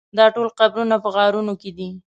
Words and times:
دا 0.17 0.25
ټول 0.35 0.47
قبرونه 0.59 0.95
په 1.03 1.09
غارونو 1.15 1.53
کې 1.61 1.71
دي. 1.77 1.89